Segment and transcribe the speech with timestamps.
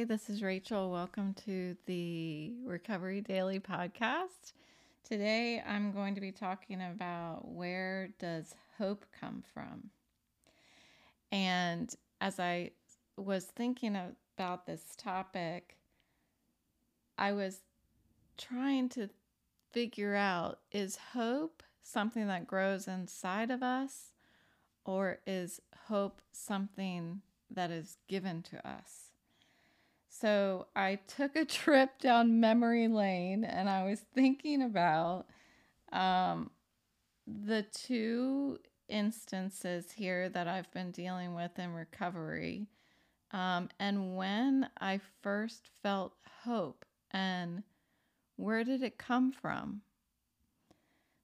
[0.00, 0.90] Hi, this is Rachel.
[0.90, 4.54] Welcome to the Recovery Daily podcast.
[5.04, 9.90] Today I'm going to be talking about where does hope come from?
[11.30, 12.70] And as I
[13.18, 15.76] was thinking about this topic,
[17.18, 17.60] I was
[18.38, 19.10] trying to
[19.70, 24.14] figure out is hope something that grows inside of us
[24.82, 29.09] or is hope something that is given to us?
[30.20, 35.26] So I took a trip down memory lane and I was thinking about
[35.92, 36.50] um,
[37.26, 42.68] the two instances here that I've been dealing with in recovery
[43.32, 47.62] um, and when I first felt hope and
[48.36, 49.82] where did it come from?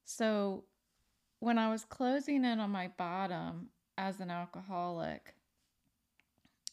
[0.05, 0.63] So
[1.39, 5.33] when I was closing in on my bottom as an alcoholic,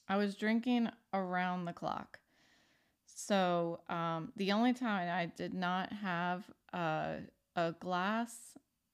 [0.09, 2.19] I was drinking around the clock.
[3.07, 7.19] So um, the only time I did not have a,
[7.57, 8.37] a glass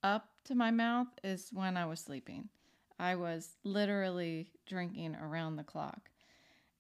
[0.03, 2.49] up to my mouth is when I was sleeping.
[2.99, 6.11] I was literally drinking around the clock.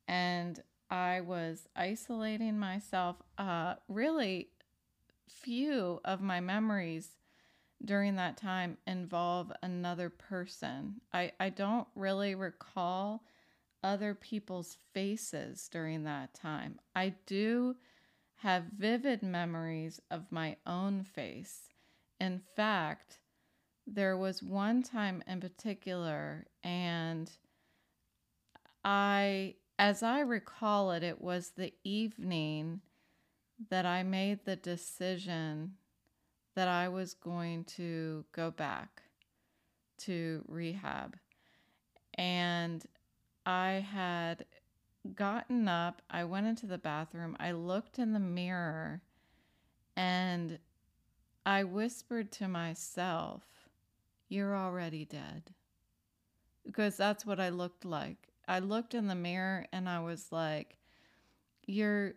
[0.07, 3.17] And I was isolating myself.
[3.39, 4.49] Uh, really,
[5.29, 7.09] few of my memories
[7.85, 11.01] during that time involve another person.
[11.13, 13.23] I, I don't really recall
[13.83, 16.79] other people's faces during that time.
[16.95, 17.77] I do
[18.37, 21.69] have vivid memories of my own face.
[22.19, 23.19] In fact,
[23.87, 27.31] there was one time in particular, and
[28.85, 32.81] I, as I recall it, it was the evening
[33.69, 35.75] that I made the decision
[36.55, 39.03] that I was going to go back
[39.99, 41.17] to rehab.
[42.15, 42.85] And
[43.51, 44.45] I had
[45.17, 49.03] gotten up, I went into the bathroom, I looked in the mirror,
[49.97, 50.61] and
[51.45, 53.43] I whispered to myself,
[54.29, 55.51] You're already dead.
[56.65, 58.29] Because that's what I looked like.
[58.47, 60.77] I looked in the mirror and I was like,
[61.67, 62.15] You're.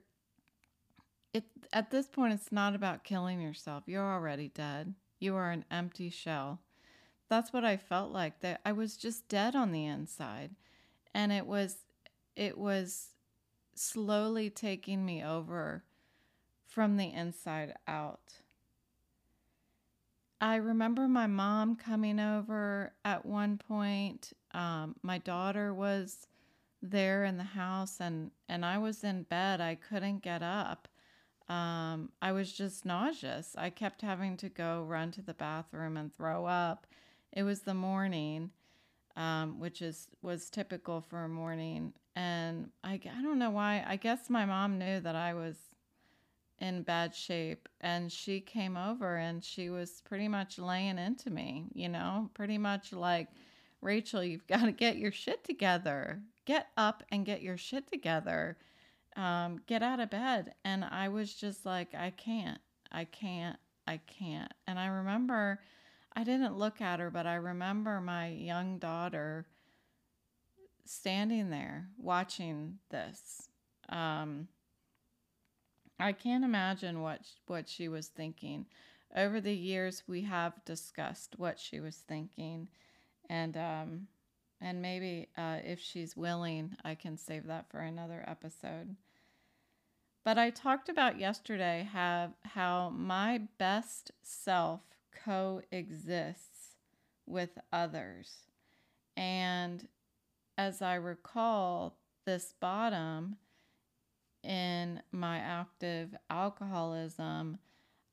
[1.33, 3.85] It, at this point, it's not about killing yourself.
[3.87, 4.93] You're already dead.
[5.19, 6.59] You are an empty shell.
[7.27, 8.41] That's what I felt like.
[8.41, 10.51] That I was just dead on the inside
[11.13, 11.77] and it was
[12.35, 13.09] it was
[13.75, 15.83] slowly taking me over
[16.65, 18.33] from the inside out.
[20.41, 24.33] I remember my mom coming over at one point.
[24.51, 26.27] Um, my daughter was
[26.81, 29.61] there in the house, and, and I was in bed.
[29.61, 30.89] I couldn't get up.
[31.47, 33.55] Um, I was just nauseous.
[33.57, 36.87] I kept having to go run to the bathroom and throw up.
[37.31, 38.51] It was the morning
[39.15, 41.93] um, which is was typical for a morning.
[42.15, 43.83] And I, I don't know why.
[43.87, 45.55] I guess my mom knew that I was
[46.59, 51.65] in bad shape, and she came over and she was pretty much laying into me.
[51.73, 53.27] You know, pretty much like,
[53.81, 56.21] Rachel, you've got to get your shit together.
[56.45, 58.57] Get up and get your shit together.
[59.15, 60.55] Um, get out of bed.
[60.65, 62.59] And I was just like, I can't.
[62.91, 63.57] I can't.
[63.87, 64.51] I can't.
[64.67, 65.59] And I remember
[66.15, 69.47] I didn't look at her, but I remember my young daughter
[70.85, 73.49] standing there watching this.
[73.89, 74.47] Um,
[75.99, 78.65] I can't imagine what what she was thinking.
[79.15, 82.67] Over the years, we have discussed what she was thinking,
[83.29, 84.07] and um,
[84.61, 88.95] and maybe uh, if she's willing, I can save that for another episode.
[90.23, 94.81] But I talked about yesterday have how my best self
[95.23, 96.75] coexists
[97.25, 98.31] with others.
[99.15, 99.87] And
[100.57, 103.37] as I recall, this bottom
[104.43, 107.59] in my active alcoholism,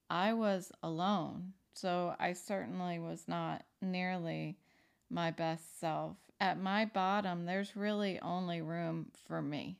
[0.08, 1.52] I was alone.
[1.74, 4.58] So I certainly was not nearly
[5.08, 6.16] my best self.
[6.40, 9.78] At my bottom, there's really only room for me.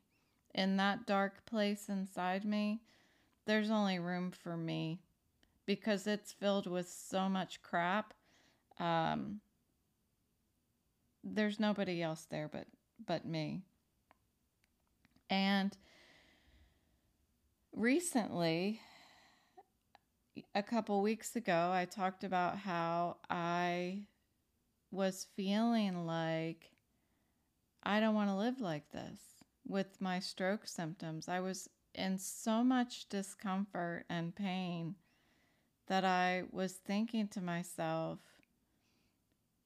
[0.54, 2.80] In that dark place inside me,
[3.46, 5.00] there's only room for me
[5.70, 8.12] because it's filled with so much crap.
[8.80, 9.40] Um,
[11.22, 12.66] there's nobody else there but
[13.06, 13.62] but me.
[15.30, 15.76] And
[17.72, 18.80] recently,
[20.56, 24.00] a couple weeks ago, I talked about how I
[24.90, 26.72] was feeling like
[27.84, 29.20] I don't want to live like this
[29.68, 31.28] with my stroke symptoms.
[31.28, 34.96] I was in so much discomfort and pain
[35.90, 38.20] that I was thinking to myself,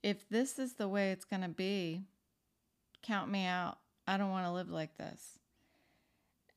[0.03, 2.01] if this is the way it's going to be,
[3.03, 3.77] count me out.
[4.07, 5.39] I don't want to live like this.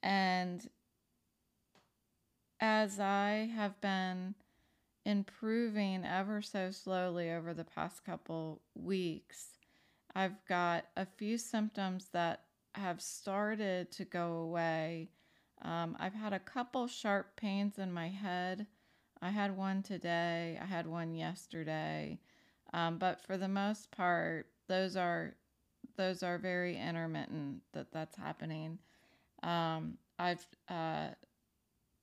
[0.02, 0.66] And
[2.62, 4.36] as I have been
[5.06, 9.58] improving ever so slowly over the past couple weeks,
[10.16, 12.44] I've got a few symptoms that
[12.74, 15.10] have started to go away.
[15.62, 18.66] Um, I've had a couple sharp pains in my head.
[19.22, 22.20] I had one today, I had one yesterday.
[22.74, 25.36] Um, but for the most part, those are
[25.96, 28.78] those are very intermittent that that's happening.
[29.44, 31.10] Um, I've uh,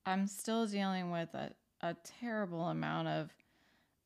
[0.07, 1.51] I'm still dealing with a,
[1.83, 3.31] a terrible amount of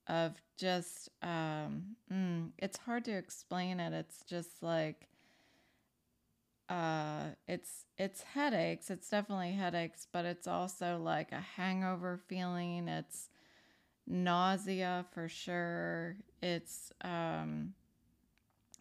[0.09, 3.93] of just um, mm, it's hard to explain it.
[3.93, 5.08] It's just like
[6.69, 8.91] uh, it's it's headaches.
[8.91, 12.89] It's definitely headaches, but it's also like a hangover feeling.
[12.89, 13.29] It's
[14.07, 16.17] nausea for sure.
[16.43, 17.75] It's um,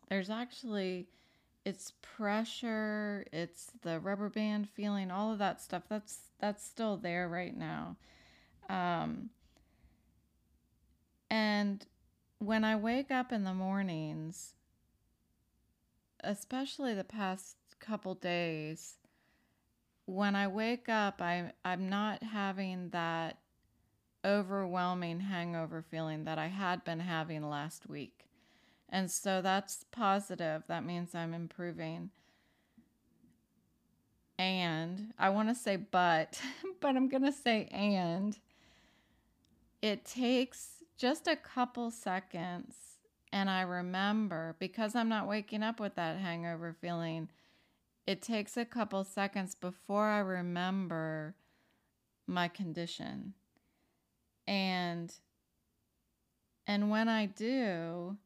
[0.10, 1.08] there's actually
[1.66, 5.84] it's pressure, it's the rubber band feeling, all of that stuff.
[5.90, 7.98] That's that's still there right now.
[8.70, 9.30] Um,
[11.30, 11.86] and
[12.40, 14.54] when I wake up in the mornings,
[16.24, 18.96] especially the past couple days,
[20.06, 23.38] when I wake up, I I'm not having that
[24.26, 28.26] overwhelming hangover feeling that I had been having last week.
[28.90, 30.64] And so that's positive.
[30.68, 32.10] That means I'm improving.
[34.40, 36.40] And I want to say but,
[36.82, 38.38] but I'm going to say and.
[39.82, 42.76] It takes just a couple seconds.
[43.32, 47.30] And I remember because I'm not waking up with that hangover feeling,
[48.08, 51.36] it takes a couple seconds before I remember
[52.26, 53.34] my condition.
[54.48, 55.14] And
[56.66, 58.18] and when I do,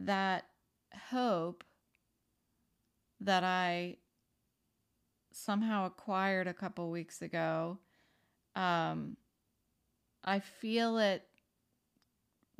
[0.00, 0.46] that
[1.10, 1.62] hope
[3.20, 3.98] that I
[5.30, 7.78] somehow acquired a couple weeks ago,
[8.56, 9.16] um,
[10.24, 11.26] I feel it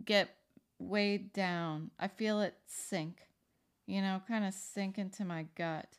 [0.04, 0.34] get
[0.78, 1.90] weighed down.
[1.98, 3.22] I feel it sink,
[3.86, 5.96] you know, kind of sink into my gut.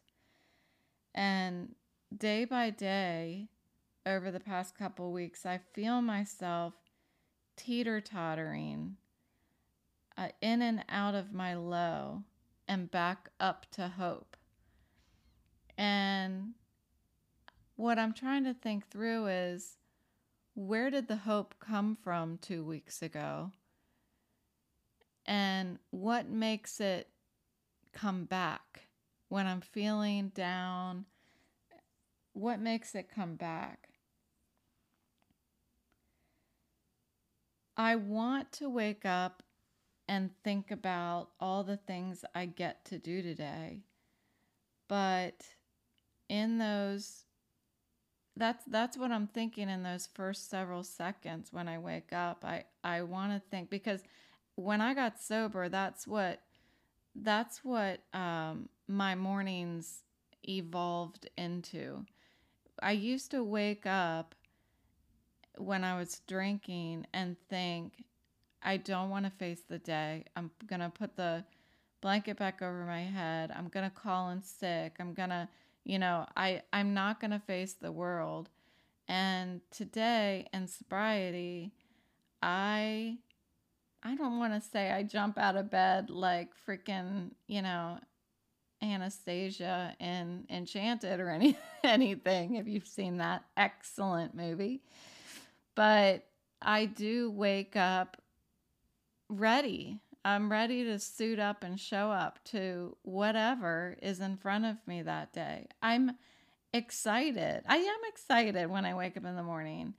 [1.13, 1.75] And
[2.15, 3.49] day by day,
[4.05, 6.73] over the past couple weeks, I feel myself
[7.55, 8.97] teeter tottering
[10.17, 12.23] uh, in and out of my low
[12.67, 14.37] and back up to hope.
[15.77, 16.53] And
[17.75, 19.77] what I'm trying to think through is
[20.53, 23.51] where did the hope come from two weeks ago?
[25.25, 27.07] And what makes it
[27.93, 28.81] come back
[29.31, 31.05] when I'm feeling down?
[32.33, 33.87] What makes it come back?
[37.77, 39.41] I want to wake up
[40.09, 43.83] and think about all the things I get to do today.
[44.89, 45.45] But
[46.27, 47.23] in those
[48.35, 52.43] that's that's what I'm thinking in those first several seconds when I wake up.
[52.43, 54.03] I I want to think because
[54.55, 56.41] when I got sober, that's what
[57.15, 60.03] that's what um, my mornings
[60.47, 62.05] evolved into.
[62.81, 64.35] I used to wake up
[65.57, 68.03] when I was drinking and think,
[68.63, 70.25] I don't want to face the day.
[70.35, 71.43] I'm going to put the
[72.01, 73.51] blanket back over my head.
[73.55, 74.95] I'm going to call in sick.
[74.99, 75.47] I'm going to,
[75.83, 78.49] you know, I I'm not going to face the world.
[79.07, 81.73] And today in sobriety,
[82.41, 83.17] I
[84.03, 87.99] I don't want to say I jump out of bed like freaking, you know,
[88.81, 94.81] Anastasia in Enchanted or any anything if you've seen that excellent movie.
[95.75, 96.25] But
[96.61, 98.17] I do wake up
[99.29, 99.99] ready.
[100.23, 105.01] I'm ready to suit up and show up to whatever is in front of me
[105.01, 105.67] that day.
[105.81, 106.17] I'm
[106.73, 107.63] excited.
[107.67, 109.95] I am excited when I wake up in the morning.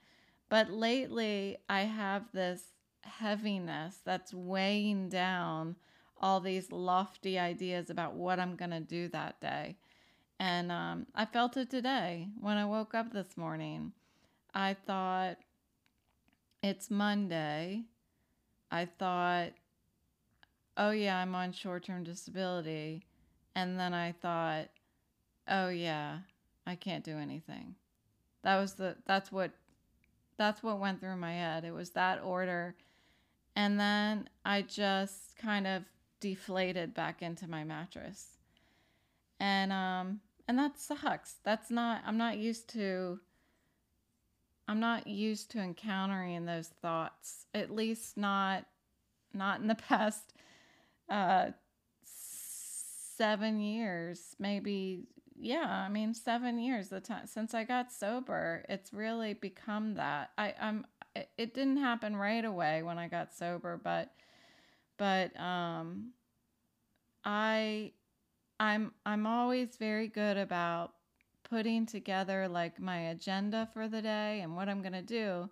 [0.49, 2.63] But lately, I have this
[3.03, 5.77] heaviness that's weighing down
[6.23, 9.77] all these lofty ideas about what I'm going to do that day.
[10.39, 13.93] And um, I felt it today when I woke up this morning.
[14.55, 15.37] I thought,
[16.63, 17.83] it's Monday.
[18.71, 19.51] I thought,
[20.77, 23.05] oh, yeah, I'm on short term disability.
[23.55, 24.69] And then I thought,
[25.49, 26.19] oh, yeah,
[26.67, 27.75] I can't do anything.
[28.43, 29.51] That was the, that's what,
[30.39, 31.65] that's what went through my head.
[31.65, 32.75] It was that order.
[33.55, 35.83] And then I just kind of
[36.23, 38.39] deflated back into my mattress.
[39.39, 41.35] And, um, and that sucks.
[41.45, 43.21] That's not, I'm not used to,
[44.69, 48.65] I'm not used to encountering those thoughts, at least not
[49.35, 50.35] not in the past
[51.09, 51.49] uh,
[52.05, 58.93] seven years, maybe yeah, I mean, seven years the time since I got sober, it's
[58.93, 60.31] really become that.
[60.39, 60.87] I I'm
[61.37, 64.13] it didn't happen right away when I got sober, but
[64.99, 66.13] but um
[67.25, 67.93] I
[68.61, 70.93] I'm I'm always very good about
[71.45, 75.51] putting together like my agenda for the day and what I'm going to do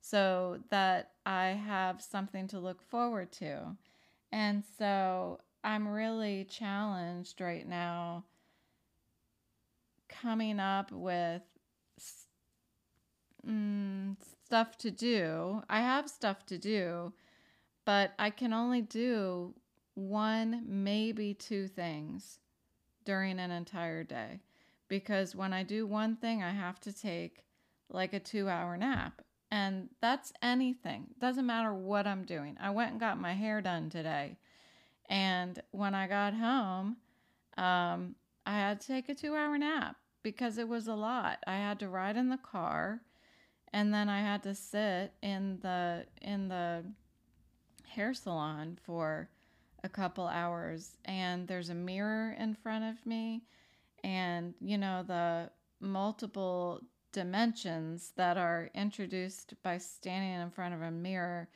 [0.00, 3.76] so that I have something to look forward to.
[4.32, 8.24] And so I'm really challenged right now
[10.08, 11.42] coming up with
[13.46, 15.62] mm, stuff to do.
[15.68, 17.12] I have stuff to do,
[17.84, 19.54] but I can only do
[19.94, 22.38] one, maybe two things
[23.04, 24.40] during an entire day.
[24.88, 27.44] Because when I do one thing, I have to take
[27.88, 29.22] like a two hour nap.
[29.50, 31.08] And that's anything.
[31.20, 32.56] Doesn't matter what I'm doing.
[32.60, 34.38] I went and got my hair done today.
[35.08, 36.96] And when I got home,
[37.56, 38.14] um,
[38.46, 41.38] I had to take a two hour nap because it was a lot.
[41.46, 43.00] I had to ride in the car
[43.72, 46.84] and then I had to sit in the in the
[47.90, 49.28] hair salon for
[49.82, 53.42] a couple hours and there's a mirror in front of me
[54.04, 56.80] and you know the multiple
[57.12, 61.48] dimensions that are introduced by standing in front of a mirror.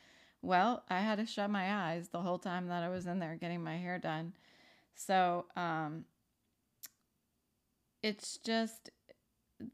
[0.42, 3.36] Well i had to shut my eyes the whole time that i was in there
[3.36, 4.34] getting my hair done.
[4.94, 6.04] So um
[8.02, 8.90] it's just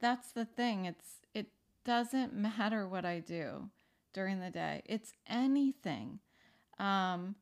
[0.01, 0.85] that's the thing.
[0.85, 1.49] It's it
[1.85, 3.71] doesn't matter what i do
[4.13, 4.83] during the day.
[4.85, 6.21] It's anything
[6.81, 7.37] um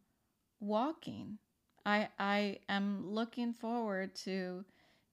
[0.61, 1.39] walking.
[1.87, 4.65] I I am looking forward to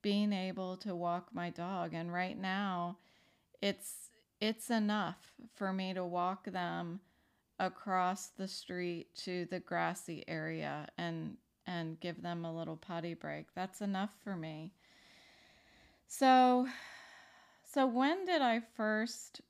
[0.01, 2.97] being able to walk my dog and right now
[3.61, 6.99] it's it's enough for me to walk them
[7.59, 13.47] across the street to the grassy area and and give them a little potty break.
[13.55, 14.73] That's enough for me.
[16.07, 16.67] So
[17.63, 19.41] so when did I first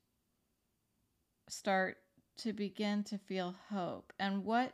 [1.49, 1.97] start
[2.37, 4.73] to begin to feel hope and what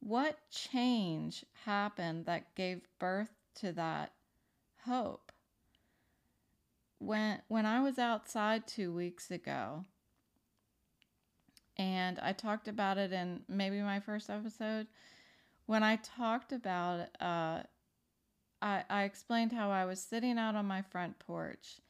[0.00, 4.12] what change happened that gave birth to that
[4.84, 5.32] hope?
[6.98, 9.84] When when I was outside 2 weeks ago,
[11.76, 14.86] and I talked about it in maybe my first episode,
[15.66, 17.62] when I talked about uh,
[18.60, 21.80] I, I explained how I was sitting out on my front porch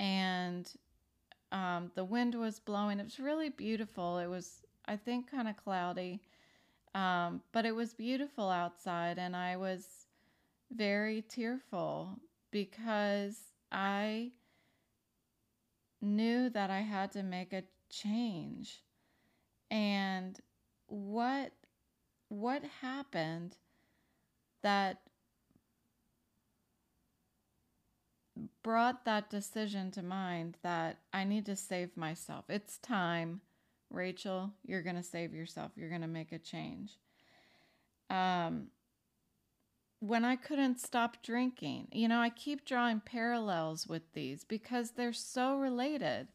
[0.00, 0.70] and
[1.52, 3.00] um, the wind was blowing.
[3.00, 4.18] It was really beautiful.
[4.18, 6.20] It was, I think, kind of cloudy.
[6.94, 10.06] Um, but it was beautiful outside, and I was
[10.72, 12.18] very tearful
[12.50, 13.38] because
[13.72, 14.32] I
[16.00, 18.82] knew that I had to make a change.
[19.70, 20.38] And
[20.88, 21.52] what
[22.28, 23.56] what happened
[24.62, 25.00] that
[28.68, 32.44] brought that decision to mind that I need to save myself.
[32.50, 33.40] It's time
[33.90, 35.72] Rachel, you're going to save yourself.
[35.74, 36.98] You're going to make a change.
[38.10, 38.66] Um,
[40.00, 45.14] when I couldn't stop drinking, you know, I keep drawing parallels with these because they're
[45.14, 46.28] so related.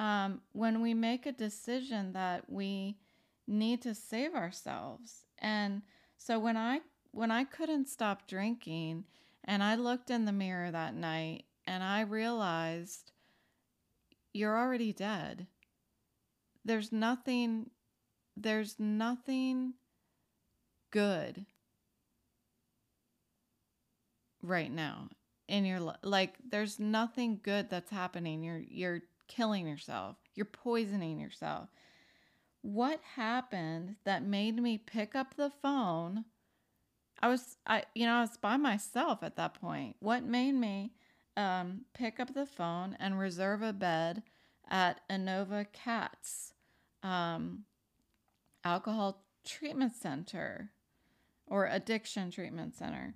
[0.00, 2.96] Um, when we make a decision that we
[3.46, 5.82] need to save ourselves, and
[6.18, 6.80] so when I
[7.12, 9.04] when I couldn't stop drinking,
[9.44, 13.12] and I looked in the mirror that night, and I realized
[14.32, 15.46] you're already dead.
[16.64, 17.70] There's nothing
[18.36, 19.74] there's nothing
[20.90, 21.44] good
[24.42, 25.08] right now
[25.48, 28.42] in your life like there's nothing good that's happening.
[28.42, 30.16] You're you're killing yourself.
[30.34, 31.68] You're poisoning yourself.
[32.62, 36.24] What happened that made me pick up the phone?
[37.20, 39.96] I was i you know i was by myself at that point.
[40.00, 40.92] What made me
[41.36, 44.22] um, pick up the phone and reserve a bed
[44.68, 46.54] at Inova Cats
[47.02, 47.64] um,
[48.64, 50.70] alcohol treatment center
[51.46, 53.14] or addiction treatment center.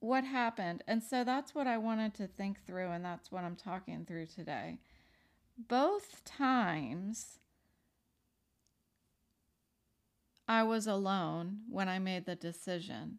[0.00, 0.84] What happened?
[0.86, 4.26] And so that's what I wanted to think through, and that's what I'm talking through
[4.26, 4.78] today.
[5.56, 7.38] Both times
[10.46, 13.18] I was alone when I made the decision.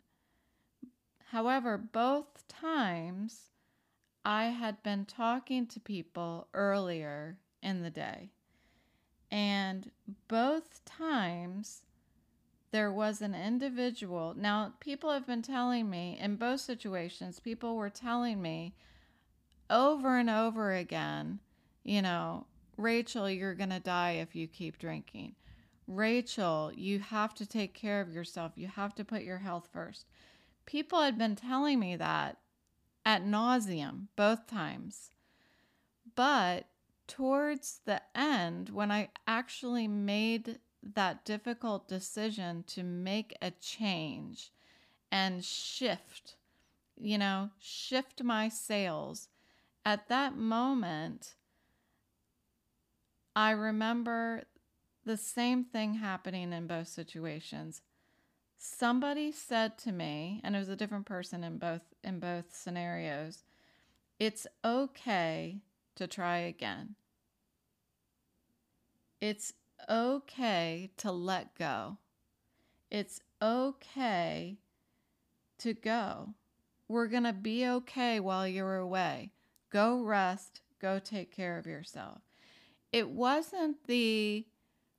[1.32, 3.50] However, both times
[4.24, 8.32] I had been talking to people earlier in the day.
[9.32, 9.92] And
[10.28, 11.84] both times
[12.72, 14.34] there was an individual.
[14.36, 18.76] Now, people have been telling me in both situations, people were telling me
[19.70, 21.40] over and over again,
[21.84, 22.46] you know,
[22.78, 25.36] Rachel, you're going to die if you keep drinking.
[25.88, 28.54] Rachel, you have to take care of yourself.
[28.56, 30.06] You have to put your health first.
[30.66, 32.38] People had been telling me that
[33.06, 35.12] at nauseum both times.
[36.16, 36.66] But
[37.08, 44.52] towards the end, when I actually made that difficult decision to make a change
[45.12, 46.36] and shift,
[47.00, 49.30] you know, shift my sails,
[49.86, 51.36] at that moment,
[53.36, 54.44] I remember
[55.06, 57.82] the same thing happening in both situations.
[58.58, 63.44] Somebody said to me, and it was a different person in both in both scenarios,
[64.20, 65.60] it's okay
[65.96, 66.96] to try again.
[69.22, 69.54] It's
[69.90, 71.98] okay to let go.
[72.92, 74.58] It's okay
[75.60, 76.34] to go.
[76.88, 79.32] We're going to be okay while you're away.
[79.72, 82.22] Go rest, go take care of yourself.
[82.92, 84.46] It wasn't the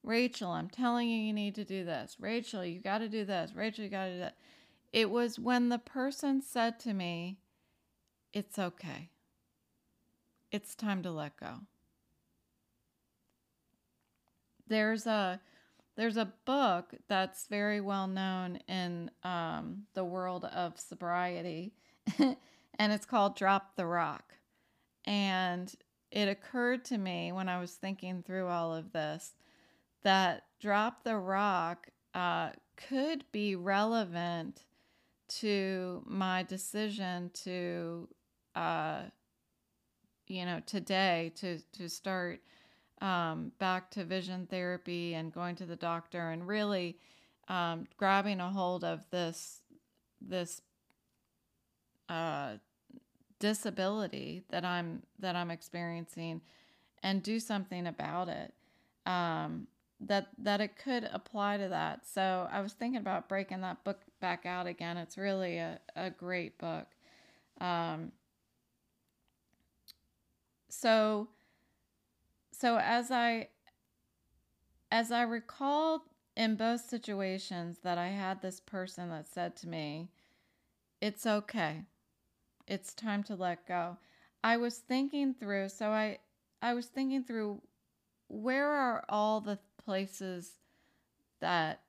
[0.06, 2.16] Rachel, I'm telling you, you need to do this.
[2.20, 3.50] Rachel, you got to do this.
[3.56, 4.36] Rachel, you got to do that.
[4.92, 7.38] It was when the person said to me,
[8.32, 9.10] It's okay.
[10.52, 11.62] It's time to let go.
[14.68, 15.40] There's a
[15.96, 21.72] there's a book that's very well known in um, the world of sobriety,
[22.18, 24.34] and it's called Drop the Rock.
[25.04, 25.74] And
[26.12, 29.34] it occurred to me when I was thinking through all of this
[30.06, 34.62] that Drop the Rock uh, could be relevant
[35.28, 38.08] to my decision to,
[38.54, 39.02] uh,
[40.28, 42.38] you know, today to to start
[43.00, 46.98] um, back to vision therapy and going to the doctor and really
[47.48, 49.62] um, grabbing a hold of this
[50.20, 50.62] this
[52.08, 52.52] uh,
[53.40, 56.42] disability that I'm that I'm experiencing
[57.02, 58.54] and do something about it.
[59.04, 59.66] Um,
[60.00, 62.06] that that it could apply to that.
[62.06, 64.96] So I was thinking about breaking that book back out again.
[64.96, 66.86] It's really a, a great book.
[67.60, 68.12] Um,
[70.68, 71.28] so
[72.52, 73.48] so as I
[74.90, 76.04] as I recall
[76.36, 80.10] in both situations that I had this person that said to me,
[81.00, 81.84] "It's okay.
[82.66, 83.98] It's time to let go."
[84.44, 86.18] I was thinking through, so I
[86.62, 87.62] I was thinking through
[88.28, 90.58] where are all the places
[91.40, 91.80] that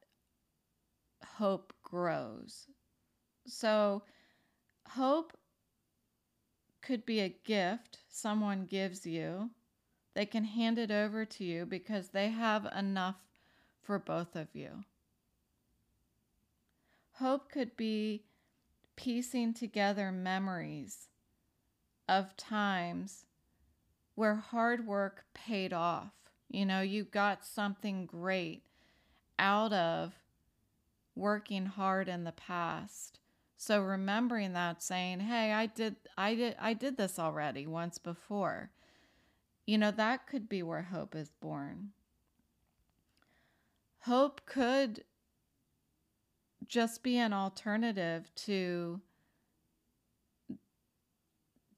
[1.37, 2.67] hope grows.
[3.45, 4.03] So
[4.87, 5.35] hope
[6.81, 9.49] could be a gift someone gives you
[10.17, 13.23] they can hand it over to you because they have enough
[13.83, 14.83] for both of you.
[17.19, 18.23] Hope could be
[18.95, 21.09] piecing together memories
[22.09, 23.27] of times
[24.15, 26.26] where hard work paid off.
[26.49, 28.63] You know, you got something great
[29.37, 30.13] out of
[31.15, 33.19] working hard in the past.
[33.57, 38.71] So remembering that saying, "Hey, I did I did I did this already once before."
[39.65, 41.91] You know, that could be where hope is born.
[44.01, 45.03] Hope could
[46.67, 49.01] just be an alternative to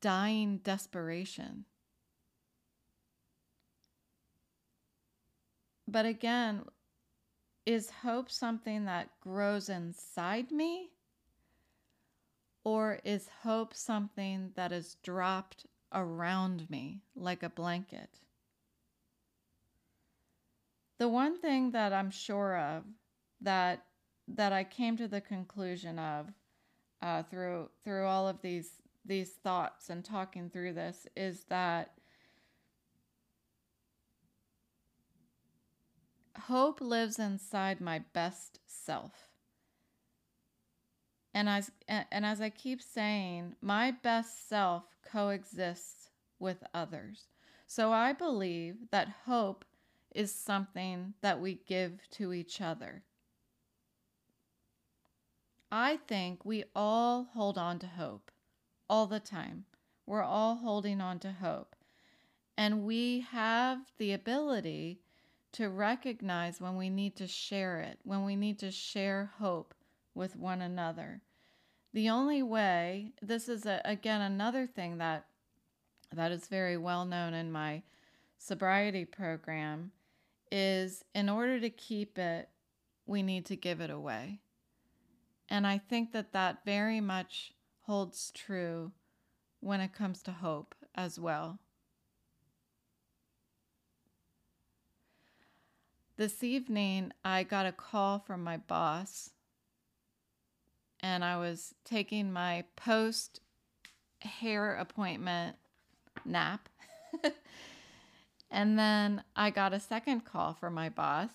[0.01, 1.65] dying desperation.
[5.91, 6.65] But again,
[7.65, 10.91] is hope something that grows inside me?
[12.63, 18.19] Or is hope something that is dropped around me like a blanket.
[20.99, 22.83] The one thing that I'm sure of
[23.41, 23.85] that
[24.27, 26.27] that I came to the conclusion of
[27.01, 28.73] uh, through through all of these
[29.05, 31.98] these thoughts and talking through this is that
[36.39, 39.29] hope lives inside my best self.
[41.33, 47.27] And as and as I keep saying, my best self coexists with others.
[47.67, 49.63] So I believe that hope
[50.15, 53.03] is something that we give to each other.
[55.71, 58.31] I think we all hold on to hope
[58.89, 59.65] all the time.
[60.07, 61.75] We're all holding on to hope.
[62.57, 65.01] And we have the ability
[65.53, 69.73] to recognize when we need to share it, when we need to share hope
[70.13, 71.21] with one another.
[71.93, 75.25] The only way, this is a, again another thing that
[76.13, 77.83] that is very well known in my
[78.37, 79.91] sobriety program
[80.51, 82.49] is in order to keep it,
[83.05, 84.39] we need to give it away.
[85.49, 88.91] And I think that that very much holds true
[89.59, 91.59] when it comes to hope as well.
[96.19, 99.29] This evening, I got a call from my boss,
[100.99, 103.39] and I was taking my post
[104.19, 105.55] hair appointment
[106.25, 106.67] nap.
[108.51, 111.29] and then I got a second call from my boss.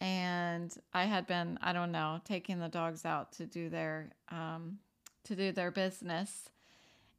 [0.00, 4.78] And I had been, I don't know, taking the dogs out to do their um,
[5.24, 6.48] to do their business.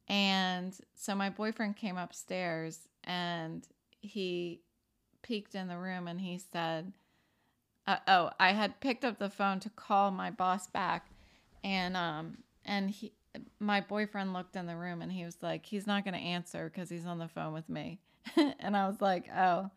[0.07, 3.67] And so my boyfriend came upstairs and
[4.01, 4.61] he
[5.25, 6.93] peeked in the room and he said,
[7.87, 11.07] uh, "Oh, I had picked up the phone to call my boss back,
[11.63, 13.11] and um, and he,
[13.59, 16.69] my boyfriend looked in the room and he was like, he's not going to answer
[16.71, 17.99] because he's on the phone with me,
[18.59, 19.71] and I was like, oh,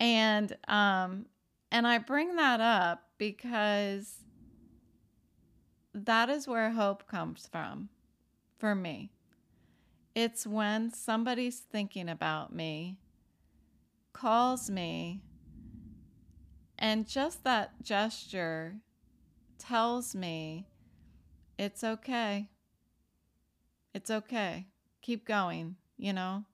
[0.00, 1.26] and um,
[1.70, 4.16] and I bring that up because
[5.92, 7.90] that is where hope comes from,
[8.58, 9.10] for me.
[10.14, 12.96] It's when somebody's thinking about me,
[14.16, 15.20] calls me,
[16.78, 18.76] and just that gesture
[19.58, 20.66] tells me
[21.58, 22.48] it's okay.
[23.94, 24.68] It's okay.
[25.02, 26.44] Keep going, you know?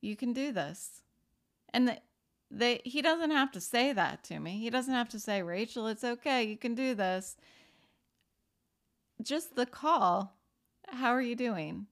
[0.00, 1.02] You can do this.
[1.72, 1.98] And the,
[2.48, 4.60] they he doesn't have to say that to me.
[4.60, 6.44] He doesn't have to say, "Rachel, it's okay.
[6.44, 7.36] You can do this."
[9.20, 10.36] Just the call,
[10.86, 11.86] "How are you doing?"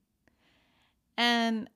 [1.17, 1.69] And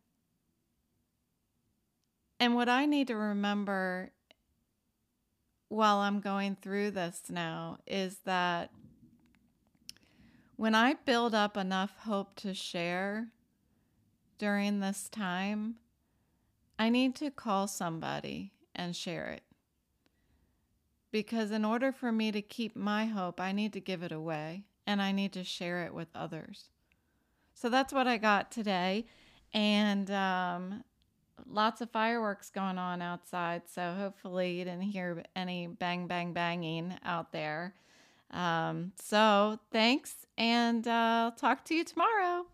[2.39, 4.11] and what I need to remember
[5.69, 8.71] while I'm going through this now is that
[10.55, 13.27] when I build up enough hope to share
[14.37, 15.75] during this time,
[16.79, 19.43] I need to call somebody and share it.
[21.11, 24.63] Because in order for me to keep my hope, I need to give it away
[24.85, 26.69] and I need to share it with others.
[27.53, 29.05] So that's what I got today.
[29.53, 30.83] And um,
[31.45, 33.63] lots of fireworks going on outside.
[33.67, 37.73] So hopefully you didn't hear any bang, bang, banging out there.
[38.31, 42.45] Um, so thanks, and uh, I'll talk to you tomorrow.